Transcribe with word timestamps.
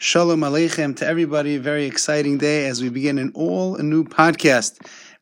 Shalom 0.00 0.42
Aleichem 0.42 0.94
to 0.98 1.06
everybody. 1.08 1.56
Very 1.56 1.86
exciting 1.86 2.38
day 2.38 2.68
as 2.68 2.80
we 2.80 2.88
begin 2.88 3.18
an 3.18 3.32
all 3.34 3.76
new 3.78 4.04
podcast 4.04 4.78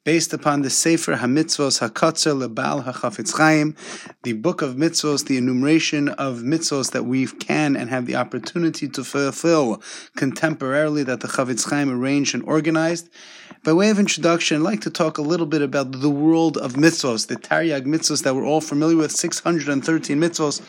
based 0.06 0.33
upon 0.33 0.62
the 0.62 0.71
Sefer 0.71 1.17
HaMitzvos 1.17 1.80
HaKatzar 1.80 2.41
Lebal 2.41 2.84
HaChafetz 2.84 3.36
Chaim, 3.36 3.75
the 4.22 4.34
book 4.34 4.63
of 4.63 4.76
mitzvos, 4.76 5.26
the 5.26 5.36
enumeration 5.36 6.10
of 6.10 6.42
mitzvos 6.42 6.92
that 6.92 7.02
we 7.02 7.26
can 7.26 7.75
and 7.75 7.90
have 7.90 8.06
the 8.06 8.14
opportunity 8.14 8.86
to 8.88 9.02
fulfill 9.02 9.82
contemporarily 10.16 11.04
that 11.04 11.18
the 11.18 11.27
Chafetz 11.27 11.68
Chaim 11.68 11.90
arranged 11.90 12.36
and 12.36 12.45
organized. 12.45 13.08
By 13.64 13.72
way 13.72 13.90
of 13.90 13.98
introduction, 13.98 14.58
I'd 14.58 14.62
like 14.62 14.82
to 14.82 14.90
talk 14.90 15.18
a 15.18 15.22
little 15.22 15.45
bit 15.45 15.61
about 15.61 15.90
the 15.90 16.09
world 16.09 16.57
of 16.57 16.75
mitzvos, 16.75 17.27
the 17.27 17.34
Taryag 17.34 17.84
mitzvos 17.84 18.23
that 18.23 18.36
we're 18.36 18.46
all 18.46 18.61
familiar 18.61 18.96
with, 18.96 19.11
613 19.11 20.20
mitzvos. 20.20 20.61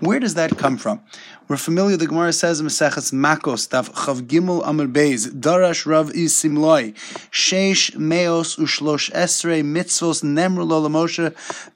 Where 0.00 0.20
does 0.20 0.34
that 0.34 0.56
come 0.56 0.76
from? 0.76 1.00
We're 1.48 1.56
familiar, 1.56 1.96
the 1.96 2.06
Gemara 2.06 2.32
says 2.32 2.62
Maseches 2.62 3.12
Makos, 3.12 3.68
Daf 3.68 3.90
Chav 3.90 4.22
Gimel 4.22 4.64
Amud 4.64 4.92
Beis, 4.92 5.26
Darash 5.28 5.84
Rabbi 5.84 6.26
Simloi, 6.26 6.94
Sheish 7.30 7.94
Meos 7.96 8.56
Ushlosh 8.84 9.10
Esrei 9.12 9.62
Mitzvos 9.62 10.22
Nemru 10.22 10.66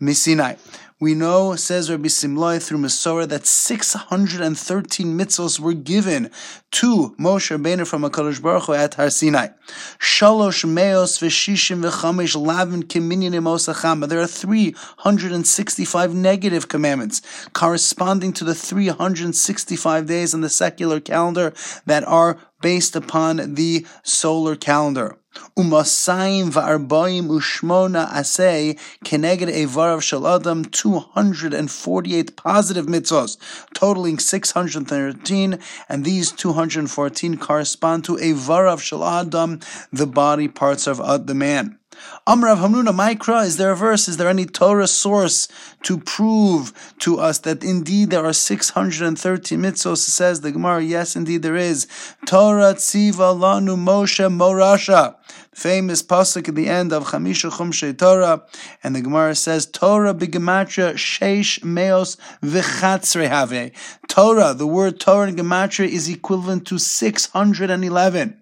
Misinai. 0.00 0.58
We 1.00 1.14
know, 1.14 1.54
says 1.54 1.88
Rabbi 1.88 2.08
Simloi 2.08 2.60
through 2.60 2.78
Masorah, 2.78 3.28
that 3.28 3.46
613 3.46 5.16
mitzvos 5.16 5.60
were 5.60 5.72
given 5.72 6.28
to 6.72 7.14
Moshe 7.20 7.56
Rabbeinu 7.56 7.86
from 7.86 8.02
HaKadosh 8.02 8.42
Baruch 8.42 8.64
Hu 8.64 8.72
at 8.72 8.94
Har 8.94 9.08
Sinai. 9.08 9.50
Shalosh 10.00 10.64
meos 10.64 11.20
v'shishim 11.20 11.88
v'chamesh 11.88 12.36
lavin 12.36 12.82
kiminyanim 12.82 13.44
osachama. 13.44 14.08
There 14.08 14.20
are 14.20 14.26
365 14.26 16.14
negative 16.16 16.66
commandments 16.66 17.22
corresponding 17.52 18.32
to 18.32 18.42
the 18.42 18.56
365 18.56 20.06
days 20.06 20.34
on 20.34 20.40
the 20.40 20.48
secular 20.48 20.98
calendar 20.98 21.54
that 21.86 22.02
are 22.08 22.38
based 22.60 22.96
upon 22.96 23.54
the 23.54 23.86
solar 24.02 24.56
calendar. 24.56 25.16
Umasayim 25.56 26.50
va'arbaim 26.50 27.28
ushmona 27.28 28.10
asay 28.10 28.78
keneged 29.04 29.52
evarav 29.52 30.02
shel 30.02 30.26
adam 30.26 30.64
248 30.64 32.36
positive 32.36 32.86
mitzvos, 32.86 33.36
totaling 33.74 34.18
613, 34.18 35.58
and 35.88 36.04
these 36.04 36.32
214 36.32 37.36
correspond 37.38 38.04
to 38.04 38.16
evarav 38.16 38.80
shel 38.80 39.04
adam, 39.04 39.60
the 39.92 40.06
body 40.06 40.48
parts 40.48 40.86
of 40.86 41.26
the 41.26 41.34
man. 41.34 41.77
Amrav 42.26 42.58
Hamnuna 42.58 42.94
Mikra, 42.94 43.44
is 43.44 43.56
there 43.56 43.72
a 43.72 43.76
verse? 43.76 44.08
Is 44.08 44.16
there 44.18 44.28
any 44.28 44.44
Torah 44.44 44.86
source 44.86 45.48
to 45.82 45.98
prove 45.98 46.72
to 46.98 47.18
us 47.18 47.38
that 47.38 47.64
indeed 47.64 48.10
there 48.10 48.24
are 48.24 48.32
630 48.32 49.56
mitzvos? 49.56 49.98
Says 49.98 50.40
the 50.42 50.52
Gemara, 50.52 50.82
yes, 50.82 51.16
indeed 51.16 51.42
there 51.42 51.56
is. 51.56 51.86
Torah 52.26 52.74
Tziva 52.74 53.34
Lanu 53.34 53.76
Moshe 53.76 54.28
Morasha. 54.30 55.16
Famous 55.52 56.02
pasuk 56.02 56.48
at 56.48 56.54
the 56.54 56.68
end 56.68 56.92
of 56.92 57.08
Chamisha 57.08 57.50
Chumshei 57.50 57.96
Torah, 57.96 58.44
and 58.84 58.94
the 58.94 59.00
Gemara 59.00 59.34
says 59.34 59.66
Torah 59.66 60.14
bigematria 60.14 60.94
sheish 60.94 61.64
meos 61.64 62.16
v'chatzre 62.42 63.28
have. 63.28 63.72
Torah, 64.08 64.54
the 64.54 64.66
word 64.66 65.00
Torah 65.00 65.28
in 65.28 65.36
gematria 65.36 65.88
is 65.88 66.08
equivalent 66.08 66.66
to 66.68 66.78
611. 66.78 68.40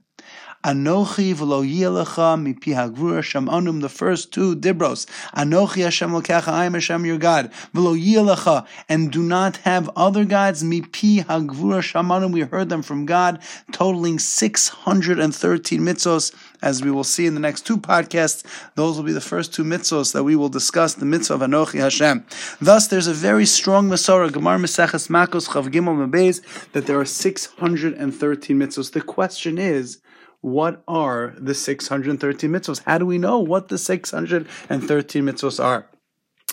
Anochi 0.67 1.33
v'lo 1.33 1.63
yilecha 1.65 2.35
mipi 2.37 2.75
hagvura 2.75 3.23
shamanum. 3.23 3.81
The 3.81 3.89
first 3.89 4.33
two 4.33 4.57
dibros. 4.57 5.07
Anochi 5.33 5.85
Hashem 5.85 6.11
lokecha. 6.11 6.49
I 6.49 6.65
am 6.65 6.75
Hashem 6.75 7.07
your 7.07 7.19
God. 7.19 7.53
V'lo 7.73 7.97
yilecha 7.97 8.67
and 8.89 9.13
do 9.13 9.23
not 9.23 9.59
have 9.59 9.89
other 9.95 10.25
gods. 10.25 10.65
Mipi 10.65 11.25
hagvura 11.25 11.83
shamanum. 11.83 12.33
We 12.33 12.41
heard 12.41 12.69
them 12.69 12.83
from 12.83 13.07
God, 13.07 13.41
totaling 13.71 14.19
six 14.19 14.67
hundred 14.67 15.21
and 15.21 15.33
thirteen 15.33 15.83
mitzvos. 15.83 16.35
As 16.63 16.83
we 16.83 16.91
will 16.91 17.05
see 17.05 17.27
in 17.27 17.35
the 17.35 17.41
next 17.41 17.65
two 17.65 17.77
podcasts, 17.77 18.43
those 18.75 18.97
will 18.97 19.05
be 19.05 19.13
the 19.13 19.21
first 19.21 19.55
two 19.55 19.63
mitzvos 19.63 20.15
that 20.15 20.25
we 20.25 20.35
will 20.35 20.49
discuss. 20.49 20.95
The 20.95 21.05
mitzvah 21.05 21.35
of 21.35 21.41
Anochi 21.43 21.79
Hashem. 21.79 22.27
Thus, 22.61 22.89
there's 22.89 23.07
a 23.07 23.15
very 23.15 23.47
strong 23.47 23.89
Masorah 23.89 24.31
Gemar 24.31 24.59
Meseches 24.59 25.09
Makos 25.09 25.51
Chav 25.51 25.69
Gimel 25.71 26.73
that 26.73 26.87
there 26.87 26.99
are 26.99 27.05
six 27.05 27.47
hundred 27.47 27.95
and 27.95 28.13
thirteen 28.13 28.59
mitzvos. 28.59 28.91
The 28.91 29.01
question 29.01 29.59
is 29.59 29.99
what 30.41 30.83
are 30.87 31.35
the 31.39 31.55
613 31.55 32.51
mitzvahs? 32.51 32.83
How 32.85 32.99
do 32.99 33.07
we 33.07 33.19
know 33.19 33.39
what 33.39 33.69
the 33.69 33.79
613 33.79 35.23
mitzvahs 35.25 35.63
are? 35.63 35.87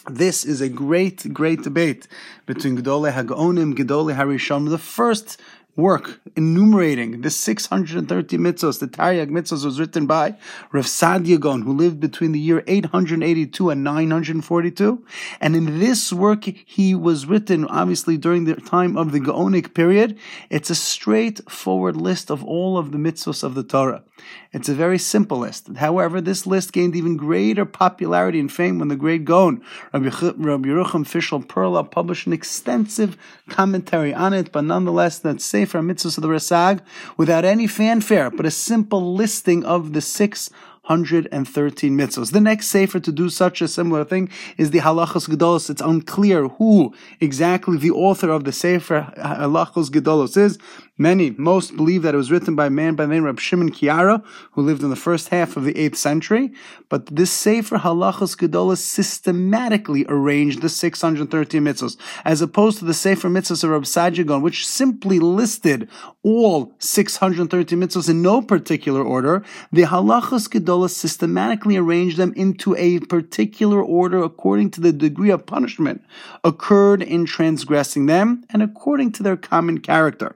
This 0.10 0.44
is 0.44 0.60
a 0.60 0.68
great, 0.68 1.34
great 1.34 1.64
debate 1.64 2.08
between 2.46 2.78
Gedolei 2.78 3.14
Hagonim, 3.14 3.74
Gedolei 3.74 4.16
Harishon. 4.16 4.70
The 4.70 4.78
first 4.78 5.40
work 5.76 6.20
enumerating 6.36 7.22
the 7.22 7.30
630 7.30 8.38
mitzvahs, 8.38 8.80
the 8.80 8.88
Taryag 8.88 9.30
mitzvahs 9.30 9.66
was 9.66 9.80
written 9.80 10.06
by 10.06 10.36
Rav 10.72 10.86
Saadia 10.86 11.42
who 11.64 11.74
lived 11.74 12.00
between 12.00 12.32
the 12.32 12.40
year 12.40 12.64
882 12.68 13.70
and 13.70 13.84
942. 13.84 15.06
And 15.42 15.56
in 15.56 15.80
this 15.80 16.14
work, 16.14 16.46
he 16.46 16.94
was 16.94 17.26
written, 17.26 17.66
obviously, 17.66 18.18
during 18.18 18.46
the 18.46 18.56
time 18.56 18.98
of 18.98 19.12
the 19.12 19.20
Gaonic 19.20 19.74
period. 19.74 20.18
It's 20.50 20.70
a 20.70 20.76
straightforward 20.76 21.98
list 21.98 22.30
of 22.30 22.44
all 22.44 22.78
of 22.78 22.92
the 22.92 22.98
mitzvahs 22.98 23.44
of 23.44 23.56
the 23.56 23.64
Torah. 23.64 24.04
It's 24.54 24.70
a 24.70 24.76
very 24.76 25.00
simple 25.00 25.40
list. 25.40 25.68
However, 25.78 26.22
this 26.22 26.46
list 26.46 26.74
gained 26.74 26.96
even 26.96 27.18
greater 27.18 27.66
popularity 27.66 28.40
and 28.40 28.52
fame 28.52 28.78
when 28.78 28.88
the 28.88 28.96
great 28.96 29.26
Gaon, 29.26 29.64
Rabbi 29.92 30.10
Yerucham 30.10 31.08
Fishel 31.08 31.42
Perla, 31.42 31.84
published 31.84 32.28
an 32.28 32.34
extensive 32.34 33.18
commentary 33.50 34.14
on 34.14 34.32
it, 34.32 34.52
but 34.52 34.64
nonetheless, 34.64 35.18
that 35.20 35.42
Sefer 35.42 35.80
Mitzvahs 35.80 36.18
of 36.18 36.22
the 36.22 36.28
Rasag, 36.28 36.82
without 37.18 37.46
any 37.46 37.66
fanfare, 37.66 38.30
but 38.30 38.46
a 38.46 38.52
simple 38.52 39.16
listing 39.16 39.66
of 39.66 39.94
the 39.94 40.02
six 40.02 40.52
113 40.86 41.98
mitzvahs. 41.98 42.32
The 42.34 42.42
next 42.42 42.68
sefer 42.68 43.00
to 43.00 43.12
do 43.12 43.30
such 43.30 43.62
a 43.62 43.70
similar 43.70 44.04
thing 44.04 44.30
is 44.58 44.72
the 44.72 44.80
Halachos 44.80 45.30
Gedolos. 45.30 45.70
It's 45.70 45.82
unclear 45.82 46.50
who 46.50 46.94
exactly 47.22 47.78
the 47.78 47.92
author 47.92 48.30
of 48.30 48.44
the 48.44 48.52
sefer 48.52 49.14
uh, 49.16 49.36
Halachos 49.38 49.90
Gedolos 49.90 50.36
is. 50.36 50.60
Many, 50.98 51.32
most 51.32 51.76
believe 51.76 52.04
that 52.04 52.14
it 52.14 52.18
was 52.18 52.30
written 52.30 52.56
by 52.56 52.68
a 52.68 52.70
man 52.70 52.94
by 52.94 53.08
the 53.08 53.14
name 53.14 53.26
of 53.26 53.42
Shimon 53.42 53.72
Kayyara, 53.72 54.24
who 54.52 54.62
lived 54.62 54.84
in 54.84 54.92
the 54.92 54.96
first 54.96 55.30
half 55.30 55.58
of 55.58 55.64
the 55.64 55.74
8th 55.74 55.96
century. 55.96 56.52
But 56.88 57.08
this 57.08 57.32
Sefer 57.32 57.78
Halachos 57.78 58.38
Gedolos 58.38 58.78
systematically 58.78 60.06
arranged 60.08 60.62
the 60.62 60.70
613 60.70 61.64
mitzvahs, 61.64 61.98
as 62.26 62.44
opposed 62.44 62.78
to 62.78 62.86
the 62.86 62.94
Sefer 62.94 63.28
Mitzvahs 63.28 63.64
of 63.64 63.72
Rab 63.72 63.84
Saadia 63.84 64.40
which 64.40 64.68
simply 64.68 65.18
listed 65.20 65.90
all 66.22 66.76
630 66.78 67.76
mitzvahs 67.76 68.08
in 68.08 68.22
no 68.22 68.44
particular 68.44 69.02
order. 69.02 69.44
The 69.72 69.84
Halachos 69.84 70.48
Systematically 70.88 71.78
arranged 71.78 72.18
them 72.18 72.34
into 72.36 72.76
a 72.76 73.00
particular 73.00 73.82
order 73.82 74.24
according 74.24 74.72
to 74.72 74.82
the 74.82 74.92
degree 74.92 75.30
of 75.30 75.46
punishment 75.46 76.04
occurred 76.44 77.02
in 77.02 77.26
transgressing 77.26 78.08
them 78.08 78.44
and 78.50 78.64
according 78.64 79.12
to 79.14 79.24
their 79.24 79.38
common 79.38 79.80
character. 79.80 80.36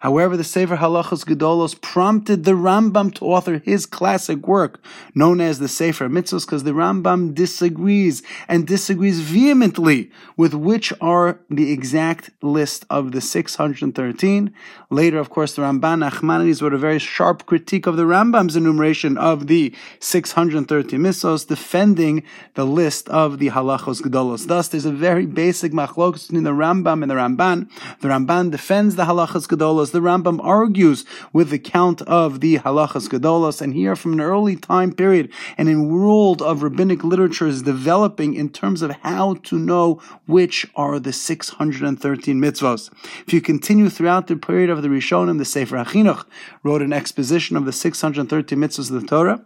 However, 0.00 0.36
the 0.36 0.44
Sefer 0.44 0.76
Halachos 0.76 1.24
Gedolos 1.24 1.80
prompted 1.80 2.44
the 2.44 2.52
Rambam 2.52 3.14
to 3.14 3.24
author 3.24 3.58
his 3.64 3.86
classic 3.86 4.46
work, 4.46 4.82
known 5.14 5.40
as 5.40 5.58
the 5.58 5.68
Sefer 5.68 6.08
Mitzvos, 6.08 6.46
because 6.46 6.64
the 6.64 6.72
Rambam 6.72 7.34
disagrees 7.34 8.22
and 8.48 8.66
disagrees 8.66 9.20
vehemently 9.20 10.10
with 10.36 10.54
which 10.54 10.92
are 11.00 11.40
the 11.48 11.72
exact 11.72 12.30
list 12.42 12.84
of 12.90 13.12
the 13.12 13.20
613. 13.20 14.54
Later, 14.90 15.18
of 15.18 15.30
course, 15.30 15.54
the 15.54 15.62
Ramban 15.62 16.08
Nachmanides 16.08 16.60
wrote 16.60 16.74
a 16.74 16.78
very 16.78 16.98
sharp 16.98 17.46
critique 17.46 17.86
of 17.86 17.96
the 17.96 18.04
Rambam's 18.04 18.56
enumeration 18.56 19.16
of 19.16 19.46
the 19.46 19.74
613 20.00 21.00
mitzvos, 21.00 21.46
defending 21.46 22.22
the 22.54 22.66
list 22.66 23.08
of 23.08 23.38
the 23.38 23.50
Halachos 23.50 24.02
Gedolos. 24.02 24.46
Thus, 24.46 24.68
there's 24.68 24.84
a 24.84 24.92
very 24.92 25.26
basic 25.26 25.72
machlokes 25.72 26.26
between 26.26 26.44
the 26.44 26.50
Rambam 26.50 27.02
and 27.02 27.10
the 27.10 27.14
Ramban. 27.14 27.70
The 28.00 28.08
Ramban 28.08 28.50
defends 28.50 28.96
the 28.96 29.04
Halachos 29.04 29.46
Gedolos. 29.54 29.92
The 29.92 30.00
Rambam 30.00 30.40
argues 30.42 31.04
with 31.32 31.50
the 31.50 31.58
count 31.58 32.02
of 32.02 32.40
the 32.40 32.58
Halachos 32.58 33.08
Gedolos, 33.08 33.60
and 33.60 33.74
here 33.74 33.96
from 33.96 34.14
an 34.14 34.20
early 34.20 34.56
time 34.56 34.92
period, 34.92 35.30
and 35.56 35.68
in 35.68 35.88
world 35.88 36.42
of 36.42 36.62
rabbinic 36.62 37.04
literature 37.04 37.46
is 37.46 37.62
developing 37.62 38.34
in 38.34 38.48
terms 38.48 38.82
of 38.82 38.90
how 39.02 39.34
to 39.34 39.58
know 39.58 40.00
which 40.26 40.66
are 40.74 40.98
the 40.98 41.12
613 41.12 42.40
mitzvos. 42.40 42.90
If 43.26 43.32
you 43.32 43.40
continue 43.40 43.88
throughout 43.88 44.26
the 44.26 44.36
period 44.36 44.70
of 44.70 44.82
the 44.82 44.88
Rishonim, 44.88 45.38
the 45.38 45.44
Sefer 45.44 45.76
HaChinuch 45.76 46.24
wrote 46.62 46.82
an 46.82 46.92
exposition 46.92 47.56
of 47.56 47.64
the 47.64 47.72
613 47.72 48.58
mitzvos 48.58 48.90
of 48.90 49.00
the 49.00 49.06
Torah. 49.06 49.44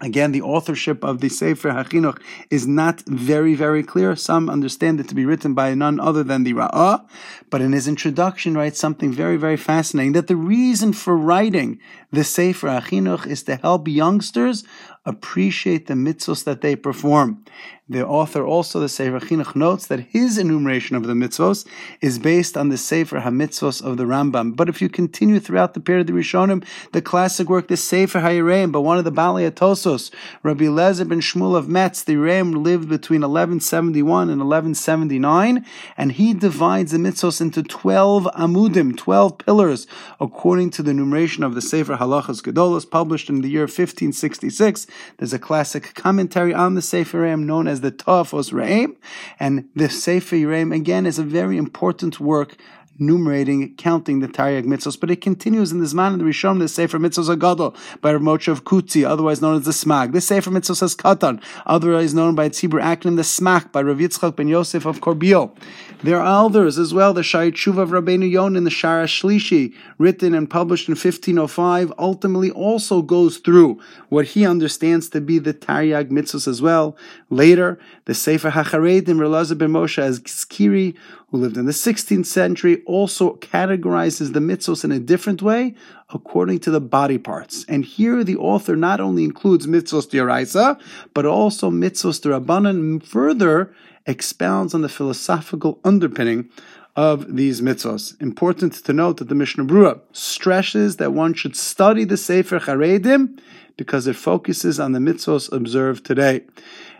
Again, 0.00 0.32
the 0.32 0.42
authorship 0.42 1.04
of 1.04 1.20
the 1.20 1.28
Sefer 1.28 1.70
HaChinuch 1.70 2.20
is 2.50 2.66
not 2.66 3.02
very, 3.02 3.54
very 3.54 3.84
clear. 3.84 4.16
Some 4.16 4.50
understand 4.50 4.98
it 4.98 5.08
to 5.08 5.14
be 5.14 5.24
written 5.24 5.54
by 5.54 5.72
none 5.74 6.00
other 6.00 6.24
than 6.24 6.42
the 6.42 6.52
Ra'ah, 6.52 7.06
but 7.48 7.60
in 7.60 7.72
his 7.72 7.86
introduction 7.86 8.56
writes 8.56 8.80
something 8.80 9.12
very, 9.12 9.36
very 9.36 9.56
fascinating, 9.56 10.12
that 10.14 10.26
the 10.26 10.34
reason 10.34 10.92
for 10.92 11.16
writing 11.16 11.78
the 12.10 12.24
Sefer 12.24 12.66
HaChinuch 12.66 13.24
is 13.26 13.44
to 13.44 13.54
help 13.54 13.86
youngsters 13.86 14.64
appreciate 15.04 15.86
the 15.86 15.94
mitzvos 15.94 16.44
that 16.44 16.60
they 16.60 16.76
perform. 16.76 17.44
The 17.86 18.06
author 18.06 18.46
also, 18.46 18.80
the 18.80 18.88
Sefer 18.88 19.20
Chinuch, 19.20 19.54
notes 19.54 19.88
that 19.88 20.00
his 20.00 20.38
enumeration 20.38 20.96
of 20.96 21.06
the 21.06 21.12
mitzvos 21.12 21.66
is 22.00 22.18
based 22.18 22.56
on 22.56 22.70
the 22.70 22.78
Sefer 22.78 23.20
HaMitzvos 23.20 23.82
of 23.82 23.98
the 23.98 24.04
Rambam. 24.04 24.56
But 24.56 24.70
if 24.70 24.80
you 24.80 24.88
continue 24.88 25.38
throughout 25.38 25.74
the 25.74 25.80
period 25.80 26.08
of 26.08 26.16
the 26.16 26.18
Rishonim, 26.18 26.64
the 26.92 27.02
classic 27.02 27.50
work, 27.50 27.68
the 27.68 27.76
Sefer 27.76 28.20
HaYireim, 28.20 28.72
but 28.72 28.80
one 28.80 28.96
of 28.96 29.04
the 29.04 29.12
Baalei 29.12 29.50
Tosos, 29.50 30.10
Rabbi 30.42 30.64
Lezer 30.64 31.06
ben 31.06 31.20
Shmuel 31.20 31.54
of 31.54 31.68
Metz, 31.68 32.02
the 32.02 32.14
Yireim 32.14 32.64
lived 32.64 32.88
between 32.88 33.20
1171 33.20 34.30
and 34.30 34.40
1179, 34.40 35.66
and 35.98 36.12
he 36.12 36.32
divides 36.32 36.92
the 36.92 36.98
mitzvos 36.98 37.42
into 37.42 37.62
12 37.62 38.24
amudim, 38.34 38.96
12 38.96 39.36
pillars, 39.36 39.86
according 40.18 40.70
to 40.70 40.82
the 40.82 40.92
enumeration 40.92 41.44
of 41.44 41.54
the 41.54 41.60
Sefer 41.60 41.96
Halachos 41.96 42.40
Gedolos, 42.40 42.90
published 42.90 43.28
in 43.28 43.42
the 43.42 43.50
year 43.50 43.64
1566. 43.64 44.86
There's 45.18 45.34
a 45.34 45.38
classic 45.38 45.94
commentary 45.94 46.54
on 46.54 46.74
the 46.74 46.82
Sefer 46.82 47.18
Yireim 47.18 47.44
known 47.44 47.68
as 47.68 47.74
as 47.74 47.80
the 47.80 47.92
Tafos 47.92 48.52
Re'im. 48.52 48.96
And 49.38 49.68
the 49.74 49.88
Sefer 49.88 50.36
Re'im, 50.36 50.74
again, 50.74 51.06
is 51.06 51.18
a 51.18 51.24
very 51.24 51.56
important 51.58 52.20
work 52.20 52.56
numerating, 52.98 53.74
counting 53.76 54.20
the 54.20 54.28
Taryag 54.28 54.64
mitzvos, 54.64 54.98
but 54.98 55.10
it 55.10 55.20
continues 55.20 55.72
in 55.72 55.80
this 55.80 55.94
man 55.94 56.12
in 56.12 56.18
the 56.18 56.24
Rishon, 56.24 56.58
the 56.58 56.68
Sefer 56.68 56.98
Mitzvos 56.98 57.34
Agadol 57.34 57.76
by 58.00 58.12
Rav 58.12 58.22
Moshe 58.22 58.48
of 58.48 58.64
Kutzi, 58.64 59.04
otherwise 59.08 59.42
known 59.42 59.56
as 59.56 59.64
the 59.64 59.72
Smag. 59.72 60.12
This 60.12 60.28
Sefer 60.28 60.50
Mitzvos 60.50 60.76
says 60.76 60.94
Katan, 60.94 61.42
otherwise 61.66 62.14
known 62.14 62.34
by 62.34 62.44
its 62.46 62.58
Hebrew 62.58 62.80
acronym, 62.80 63.16
the 63.16 63.22
Smak, 63.22 63.72
by 63.72 63.82
Rav 63.82 63.98
Yitzchak 63.98 64.36
ben 64.36 64.48
Yosef 64.48 64.86
of 64.86 65.00
Korbio. 65.00 65.54
There 66.02 66.20
are 66.20 66.44
others 66.44 66.78
as 66.78 66.92
well, 66.92 67.14
the 67.14 67.22
Shaarei 67.22 67.52
Teshuva 67.52 67.78
of 67.78 67.90
Rabbeinu 67.90 68.30
Yonah 68.30 68.58
in 68.58 68.64
the 68.64 68.70
Shara 68.70 69.06
Shlishi, 69.06 69.74
written 69.98 70.34
and 70.34 70.50
published 70.50 70.88
in 70.88 70.92
1505, 70.92 71.92
ultimately 71.98 72.50
also 72.50 73.00
goes 73.00 73.38
through 73.38 73.80
what 74.10 74.26
he 74.26 74.46
understands 74.46 75.08
to 75.08 75.20
be 75.20 75.38
the 75.38 75.54
Taryag 75.54 76.10
mitzvos 76.10 76.46
as 76.46 76.60
well. 76.60 76.96
Later, 77.30 77.78
the 78.04 78.14
Sefer 78.14 78.50
HaCharedim, 78.50 79.16
Relazar 79.16 79.56
ben 79.56 79.70
Moshe 79.70 80.02
Azikri, 80.02 80.94
who 81.34 81.40
lived 81.40 81.56
in 81.56 81.66
the 81.66 81.72
16th 81.72 82.26
century, 82.26 82.80
also 82.86 83.34
categorizes 83.38 84.32
the 84.32 84.38
mitzvos 84.38 84.84
in 84.84 84.92
a 84.92 85.00
different 85.00 85.42
way 85.42 85.74
according 86.10 86.60
to 86.60 86.70
the 86.70 86.80
body 86.80 87.18
parts. 87.18 87.64
And 87.68 87.84
here 87.84 88.22
the 88.22 88.36
author 88.36 88.76
not 88.76 89.00
only 89.00 89.24
includes 89.24 89.66
mitzvos 89.66 90.06
dioraisa, 90.08 90.80
but 91.12 91.26
also 91.26 91.72
mitzvos 91.72 92.20
derabanan, 92.20 93.04
further 93.04 93.74
expounds 94.06 94.74
on 94.74 94.82
the 94.82 94.88
philosophical 94.88 95.80
underpinning 95.82 96.50
of 96.94 97.34
these 97.34 97.60
mitzvos. 97.60 98.20
Important 98.22 98.72
to 98.74 98.92
note 98.92 99.16
that 99.16 99.28
the 99.28 99.34
Mishnah 99.34 99.64
Berurah 99.64 100.00
stresses 100.12 100.98
that 100.98 101.12
one 101.12 101.34
should 101.34 101.56
study 101.56 102.04
the 102.04 102.16
Sefer 102.16 102.60
Charedim 102.60 103.40
because 103.76 104.06
it 104.06 104.14
focuses 104.14 104.78
on 104.78 104.92
the 104.92 105.00
mitzvos 105.00 105.52
observed 105.52 106.06
today. 106.06 106.44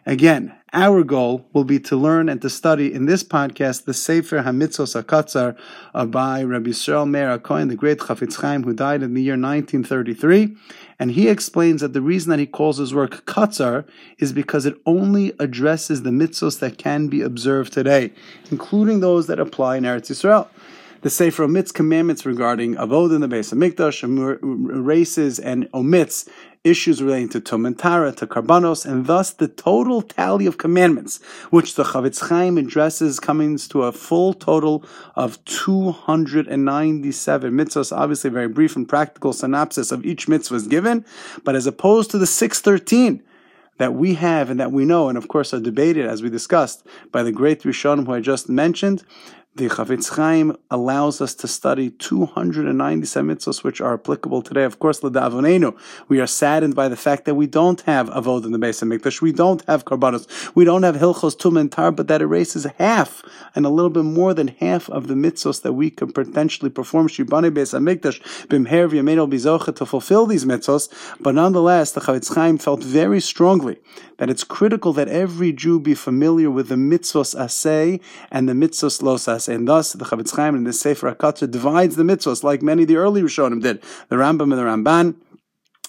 Again, 0.06 0.52
our 0.74 1.04
goal 1.04 1.46
will 1.52 1.64
be 1.64 1.78
to 1.78 1.96
learn 1.96 2.28
and 2.28 2.42
to 2.42 2.50
study 2.50 2.92
in 2.92 3.06
this 3.06 3.22
podcast 3.22 3.84
the 3.84 3.94
Sefer 3.94 4.42
HaMitzvos 4.42 5.00
HaKatzar 5.00 5.56
by 6.10 6.42
Rabbi 6.42 6.70
Yisrael 6.70 7.08
Meir 7.08 7.38
HaKohen, 7.38 7.68
the 7.68 7.76
great 7.76 7.98
Chafetz 7.98 8.40
Chaim, 8.40 8.64
who 8.64 8.74
died 8.74 9.02
in 9.02 9.14
the 9.14 9.22
year 9.22 9.34
1933. 9.34 10.56
And 10.98 11.12
he 11.12 11.28
explains 11.28 11.80
that 11.80 11.92
the 11.92 12.02
reason 12.02 12.30
that 12.30 12.40
he 12.40 12.46
calls 12.46 12.78
his 12.78 12.92
work 12.92 13.24
Katzar 13.24 13.86
is 14.18 14.32
because 14.32 14.66
it 14.66 14.74
only 14.84 15.32
addresses 15.38 16.02
the 16.02 16.10
mitzvos 16.10 16.58
that 16.58 16.76
can 16.76 17.06
be 17.06 17.22
observed 17.22 17.72
today, 17.72 18.12
including 18.50 18.98
those 18.98 19.28
that 19.28 19.38
apply 19.38 19.76
in 19.76 19.84
Eretz 19.84 20.10
Yisrael 20.10 20.48
the 21.04 21.10
Sefer 21.10 21.42
omits 21.44 21.70
commandments 21.70 22.24
regarding 22.24 22.76
Avod 22.76 23.14
in 23.14 23.20
the 23.20 23.28
base 23.28 23.52
of 23.52 23.58
Mikdash, 23.58 24.02
erases 24.02 25.38
and 25.38 25.68
omits 25.74 26.26
issues 26.64 27.02
relating 27.02 27.28
to 27.28 27.40
Tum 27.40 27.66
and 27.66 27.78
Tara, 27.78 28.10
to 28.12 28.26
Karbanos, 28.26 28.86
and 28.86 29.04
thus 29.06 29.30
the 29.30 29.48
total 29.48 30.00
tally 30.00 30.46
of 30.46 30.56
commandments, 30.56 31.22
which 31.50 31.74
the 31.74 31.84
Chafetz 31.84 32.28
Chaim 32.28 32.56
addresses, 32.56 33.20
comes 33.20 33.68
to 33.68 33.82
a 33.82 33.92
full 33.92 34.32
total 34.32 34.82
of 35.14 35.44
297 35.44 37.52
mitzvahs. 37.52 37.94
Obviously, 37.94 38.28
a 38.28 38.32
very 38.32 38.48
brief 38.48 38.76
and 38.76 38.88
practical 38.88 39.34
synopsis 39.34 39.92
of 39.92 40.06
each 40.06 40.26
mitzvah 40.26 40.56
is 40.56 40.66
given, 40.66 41.04
but 41.44 41.54
as 41.54 41.66
opposed 41.66 42.10
to 42.10 42.18
the 42.18 42.26
613, 42.26 43.22
that 43.76 43.92
we 43.92 44.14
have 44.14 44.50
and 44.50 44.60
that 44.60 44.72
we 44.72 44.84
know, 44.84 45.08
and 45.08 45.18
of 45.18 45.28
course 45.28 45.52
are 45.52 45.60
debated 45.60 46.06
as 46.06 46.22
we 46.22 46.30
discussed 46.30 46.86
by 47.10 47.22
the 47.22 47.32
great 47.32 47.62
Rishonim 47.62 48.06
who 48.06 48.14
I 48.14 48.20
just 48.20 48.48
mentioned, 48.48 49.04
the 49.56 49.68
Chafetz 49.68 50.16
Chaim 50.16 50.56
allows 50.68 51.20
us 51.20 51.32
to 51.36 51.46
study 51.46 51.90
297 51.90 53.36
mitzvahs 53.36 53.62
which 53.62 53.80
are 53.80 53.94
applicable 53.94 54.42
today. 54.42 54.64
Of 54.64 54.80
course, 54.80 55.00
l'davonenu, 55.04 55.78
we 56.08 56.20
are 56.20 56.26
saddened 56.26 56.74
by 56.74 56.88
the 56.88 56.96
fact 56.96 57.24
that 57.26 57.36
we 57.36 57.46
don't 57.46 57.80
have 57.82 58.08
avod 58.08 58.44
in 58.44 58.50
the 58.50 58.58
base 58.58 58.82
of 58.82 58.88
Mikdash, 58.88 59.20
we 59.20 59.30
don't 59.30 59.64
have 59.68 59.84
karbanos, 59.84 60.26
we 60.56 60.64
don't 60.64 60.82
have 60.82 60.96
hilchos 60.96 61.38
tum 61.38 61.56
and 61.56 61.70
tar, 61.70 61.92
but 61.92 62.08
that 62.08 62.20
erases 62.20 62.66
half 62.78 63.22
and 63.54 63.64
a 63.64 63.68
little 63.68 63.90
bit 63.90 64.02
more 64.02 64.34
than 64.34 64.48
half 64.48 64.90
of 64.90 65.06
the 65.06 65.14
mitzvahs 65.14 65.62
that 65.62 65.74
we 65.74 65.88
could 65.88 66.12
potentially 66.16 66.70
perform 66.70 67.06
shibane 67.06 67.54
base 67.54 67.72
of 67.72 67.82
Mikdash 67.82 68.20
bimher 68.48 68.90
v'yameinu 68.90 69.30
bizocha 69.30 69.76
to 69.76 69.86
fulfill 69.86 70.26
these 70.26 70.44
mitzvahs. 70.44 70.88
But 71.20 71.36
nonetheless, 71.36 71.92
the 71.92 72.00
Chafetz 72.00 72.34
Chaim 72.34 72.58
felt 72.58 72.82
very 72.82 73.20
strongly 73.20 73.78
that 74.18 74.30
it's 74.30 74.44
critical 74.44 74.92
that 74.94 75.08
every 75.08 75.52
Jew 75.52 75.80
be 75.80 75.94
familiar 75.94 76.50
with 76.50 76.68
the 76.68 76.74
mitzvos 76.74 77.34
asay 77.34 78.00
and 78.30 78.48
the 78.48 78.52
mitzvos 78.52 79.02
los 79.02 79.26
asay. 79.26 79.54
And 79.54 79.68
thus, 79.68 79.92
the 79.92 80.04
Chafetz 80.04 80.36
Chaim 80.36 80.54
in 80.54 80.64
the 80.64 80.72
Sefer 80.72 81.14
HaKatzar 81.14 81.50
divides 81.50 81.96
the 81.96 82.02
mitzvos 82.02 82.42
like 82.42 82.62
many 82.62 82.82
of 82.82 82.88
the 82.88 82.96
early 82.96 83.22
Rishonim 83.22 83.62
did, 83.62 83.82
the 84.08 84.16
Rambam 84.16 84.42
and 84.42 84.52
the 84.52 84.56
Ramban 84.62 85.14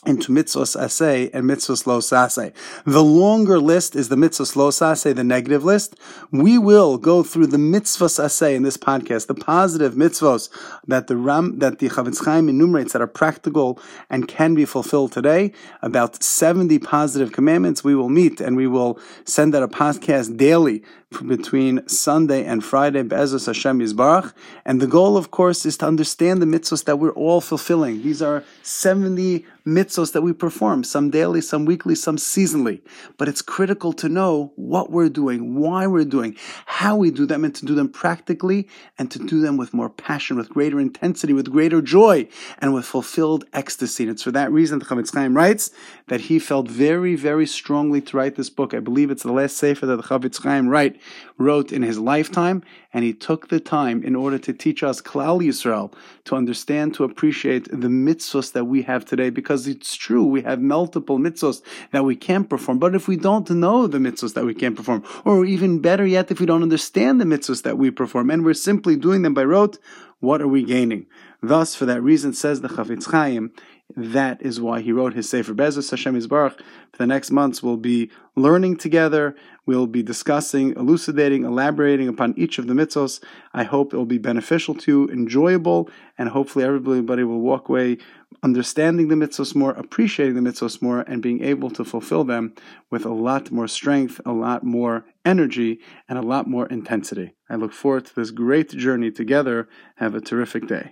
into 0.06 0.32
mitzvahs 0.32 0.80
asay 0.80 1.30
and 1.34 1.46
mitzvahs 1.46 1.86
lo 1.86 2.00
sasay. 2.00 2.54
The 2.86 3.04
longer 3.04 3.60
list 3.60 3.96
is 3.96 4.10
the 4.10 4.16
mitzvahs 4.16 4.56
lo 4.56 4.70
sasay, 4.70 5.16
the 5.16 5.24
negative 5.24 5.64
list. 5.64 5.96
We 6.32 6.58
will 6.58 6.98
go 6.98 7.24
through 7.24 7.48
the 7.48 7.58
mitzvahs 7.58 8.24
asay 8.24 8.56
in 8.56 8.64
this 8.64 8.78
podcast, 8.78 9.28
the 9.28 9.36
positive 9.36 9.94
mitzvahs 9.94 10.50
that 10.88 11.08
the 11.08 11.18
Ram, 11.18 11.60
that 11.60 11.80
the 11.80 11.90
Chafetz 11.90 12.24
Chaim 12.24 12.50
enumerates 12.50 12.94
that 12.94 13.02
are 13.02 13.08
practical 13.08 13.80
and 14.10 14.28
can 14.28 14.56
be 14.56 14.66
fulfilled 14.66 15.12
today. 15.12 15.52
About 15.82 16.22
70 16.24 16.80
positive 16.80 17.32
commandments 17.32 17.84
we 17.84 17.96
will 17.96 18.10
meet 18.10 18.40
and 18.40 18.56
we 18.56 18.68
will 18.68 19.00
send 19.26 19.56
out 19.56 19.64
a 19.64 19.68
podcast 19.68 20.38
daily 20.38 20.84
between 21.28 21.88
Sunday 21.88 22.44
and 22.44 22.64
Friday, 22.64 23.04
Be'ezus 23.04 23.46
Hashem 23.46 23.80
Yisbarach. 23.80 24.34
And 24.66 24.82
the 24.82 24.88
goal, 24.88 25.18
of 25.18 25.32
course, 25.32 25.66
is 25.66 25.78
to 25.78 25.88
understand 25.88 26.42
the 26.42 26.46
mitzvahs 26.46 26.86
that 26.86 27.00
we're 27.00 27.12
all 27.12 27.42
fulfilling. 27.42 28.02
These 28.02 28.22
are 28.22 28.44
70 28.64 29.46
that 29.96 30.22
we 30.22 30.34
perform, 30.34 30.84
some 30.84 31.10
daily, 31.10 31.42
some 31.42 31.66
weekly, 31.66 31.96
some 31.96 32.18
seasonally. 32.18 32.82
But 33.18 33.28
it's 33.28 33.42
critical 33.42 33.94
to 33.94 34.10
know 34.10 34.54
what 34.56 34.92
we're 34.92 35.10
doing, 35.10 35.56
why 35.56 35.88
we're 35.88 36.06
doing, 36.06 36.36
how 36.66 36.96
we 36.96 37.12
do 37.12 37.26
them, 37.26 37.44
and 37.46 37.56
to 37.56 37.66
do 37.66 37.76
them 37.76 37.90
practically 37.90 38.68
and 38.98 39.10
to 39.12 39.20
do 39.20 39.40
them 39.42 39.58
with 39.58 39.74
more 39.74 39.90
passion, 39.90 40.38
with 40.38 40.50
greater 40.50 40.80
intensity, 40.80 41.34
with 41.34 41.52
greater 41.52 41.82
joy, 41.82 42.28
and 42.60 42.74
with 42.74 42.86
fulfilled 42.86 43.46
ecstasy. 43.54 44.04
And 44.04 44.12
it's 44.12 44.24
for 44.24 44.32
that 44.32 44.52
reason 44.52 44.80
the 44.80 44.86
Chafetz 44.86 45.14
Chaim 45.14 45.36
writes 45.36 45.72
that 46.08 46.22
he 46.22 46.40
felt 46.40 46.68
very, 46.68 47.16
very 47.16 47.46
strongly 47.46 48.02
to 48.02 48.18
write 48.18 48.36
this 48.36 48.50
book. 48.50 48.74
I 48.74 48.80
believe 48.80 49.10
it's 49.10 49.24
the 49.24 49.32
last 49.32 49.58
sefer 49.58 49.86
that 49.86 49.96
the 49.96 50.04
Chafetz 50.04 50.44
Chaim 50.44 50.68
write, 50.68 51.00
wrote 51.38 51.72
in 51.72 51.82
his 51.82 52.00
lifetime, 52.00 52.64
and 52.94 53.04
he 53.04 53.14
took 53.14 53.50
the 53.50 53.60
time 53.60 54.04
in 54.04 54.16
order 54.16 54.38
to 54.38 54.54
teach 54.54 54.84
us 54.84 55.02
Klal 55.02 55.44
Yisrael 55.44 55.94
to 56.24 56.36
understand, 56.36 56.94
to 56.94 57.04
appreciate 57.04 57.66
the 57.70 57.90
mitzvahs 57.90 58.54
that 58.54 58.66
we 58.66 58.84
have 58.84 59.04
today, 59.06 59.30
because 59.30 59.66
it's 59.86 59.96
true, 59.96 60.26
we 60.26 60.42
have 60.42 60.60
multiple 60.60 61.20
mitzvahs 61.20 61.62
that 61.92 62.04
we 62.04 62.16
can't 62.16 62.50
perform. 62.50 62.80
But 62.80 62.96
if 62.96 63.08
we 63.08 63.18
don't 63.18 63.48
know 63.52 63.86
the 63.86 64.00
mitzvahs 64.00 64.34
that 64.34 64.44
we 64.44 64.56
can't 64.56 64.76
perform, 64.76 65.04
or 65.24 65.46
even 65.46 65.80
better 65.80 66.08
yet, 66.08 66.32
if 66.32 66.40
we 66.40 66.48
don't 66.48 66.64
understand 66.64 67.22
the 67.22 67.26
mitzvahs 67.26 67.62
that 67.62 67.78
we 67.78 67.92
perform, 67.92 68.32
and 68.32 68.44
we're 68.44 68.56
simply 68.56 68.96
doing 68.96 69.22
them 69.22 69.36
by 69.36 69.44
rote, 69.44 69.78
what 70.26 70.42
are 70.42 70.48
we 70.48 70.64
gaining? 70.64 71.06
Thus, 71.42 71.76
for 71.76 71.86
that 71.86 72.02
reason, 72.02 72.34
says 72.34 72.62
the 72.62 72.68
Chafetz 72.68 73.12
Chaim, 73.12 73.52
that 73.96 74.42
is 74.42 74.60
why 74.60 74.82
he 74.82 74.92
wrote 74.92 75.14
his 75.14 75.30
Sefer 75.30 75.54
Bezus 75.54 75.92
Hashem 75.92 76.20
Yisbarach. 76.20 76.58
For 76.92 76.98
the 76.98 77.06
next 77.06 77.30
months, 77.30 77.62
we'll 77.62 77.78
be 77.78 78.10
learning 78.36 78.78
together. 78.78 79.36
We'll 79.68 79.86
be 79.86 80.02
discussing, 80.02 80.72
elucidating, 80.72 81.46
elaborating 81.46 82.08
upon 82.08 82.34
each 82.36 82.58
of 82.58 82.66
the 82.66 82.74
mitzvos. 82.74 83.24
I 83.54 83.64
hope 83.64 83.94
it 83.94 83.98
will 83.98 84.06
be 84.06 84.18
beneficial 84.18 84.74
to 84.76 84.92
you, 84.92 85.10
enjoyable, 85.10 85.90
and 86.18 86.30
hopefully 86.30 86.66
everybody 86.66 87.24
will 87.24 87.42
walk 87.42 87.70
away 87.70 88.00
understanding 88.42 89.08
the 89.08 89.16
mitzvos 89.16 89.56
more, 89.56 89.72
appreciating 89.72 90.36
the 90.36 90.50
mitzvos 90.50 90.82
more, 90.82 91.02
and 91.02 91.22
being 91.22 91.44
able 91.44 91.70
to 91.70 91.86
fulfill 91.86 92.24
them 92.24 92.54
with 92.90 93.06
a 93.06 93.14
lot 93.14 93.52
more 93.52 93.68
strength, 93.68 94.20
a 94.26 94.34
lot 94.34 94.64
more 94.64 95.06
energy, 95.26 95.80
and 96.08 96.18
a 96.18 96.22
lot 96.22 96.48
more 96.48 96.68
intensity. 96.68 97.34
I 97.50 97.56
look 97.56 97.74
forward 97.74 98.06
to 98.06 98.16
this 98.16 98.32
great 98.32 98.70
journey 98.70 99.12
together. 99.12 99.68
Have 99.98 100.16
a 100.16 100.22
terrific 100.22 100.68
day. 100.68 100.92